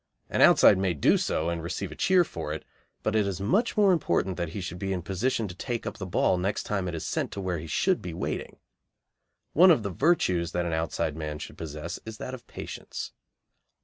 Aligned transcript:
An 0.31 0.41
outside 0.41 0.79
may 0.79 0.95
do 0.95 1.15
so 1.15 1.49
and 1.49 1.61
receive 1.61 1.91
a 1.91 1.95
cheer 1.95 2.23
for 2.23 2.51
it, 2.53 2.65
but 3.03 3.15
it 3.15 3.27
is 3.27 3.39
much 3.39 3.77
more 3.77 3.93
important 3.93 4.35
that 4.35 4.49
he 4.49 4.59
should 4.59 4.79
be 4.79 4.91
in 4.93 5.03
position 5.03 5.47
to 5.47 5.53
take 5.53 5.85
up 5.85 5.99
the 5.99 6.07
ball 6.07 6.39
next 6.39 6.63
time 6.63 6.87
it 6.87 6.95
is 6.95 7.05
sent 7.05 7.37
where 7.37 7.59
he 7.59 7.67
should 7.67 8.01
be 8.01 8.11
waiting. 8.15 8.57
One 9.53 9.69
of 9.69 9.83
the 9.83 9.91
virtues 9.91 10.53
that 10.53 10.65
an 10.65 10.73
outside 10.73 11.15
man 11.15 11.37
should 11.37 11.55
possess 11.55 11.99
is 12.03 12.17
that 12.17 12.33
of 12.33 12.47
patience. 12.47 13.11